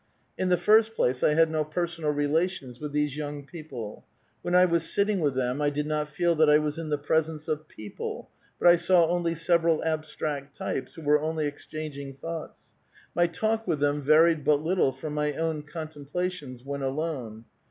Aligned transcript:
In 0.35 0.49
the 0.49 0.57
first 0.57 0.95
place, 0.95 1.21
I 1.21 1.35
had 1.35 1.51
no 1.51 1.63
personal 1.63 2.09
relations 2.09 2.79
with 2.79 2.91
these 2.91 3.15
young 3.15 3.45
people. 3.45 4.03
When 4.41 4.55
I 4.55 4.65
was 4.65 4.91
sitting 4.91 5.19
with 5.19 5.35
them 5.35 5.59
1 5.59 5.73
did 5.73 5.85
not 5.85 6.09
feel 6.09 6.33
that 6.37 6.49
I 6.49 6.57
was 6.57 6.79
in 6.79 6.89
the 6.89 6.97
presence 6.97 7.47
of 7.47 7.67
people, 7.67 8.31
but 8.57 8.67
I 8.67 8.77
saw 8.77 9.05
only 9.09 9.35
several 9.35 9.83
abstract 9.83 10.55
types 10.55 10.95
who 10.95 11.03
were 11.03 11.21
only. 11.21 11.45
exchanging 11.45 12.15
thoughts. 12.15 12.73
My 13.13 13.27
talk 13.27 13.67
with 13.67 13.79
them 13.79 14.01
varied 14.01 14.43
but 14.43 14.63
little 14.63 14.91
from 14.91 15.13
my 15.13 15.33
own 15.35 15.61
contemplations 15.61 16.65
when 16.65 16.81
alone. 16.81 17.45